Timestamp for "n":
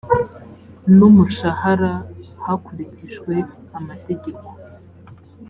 0.97-0.99